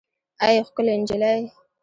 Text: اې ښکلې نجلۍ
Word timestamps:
اې 0.43 0.57
ښکلې 0.67 0.95
نجلۍ 1.01 1.41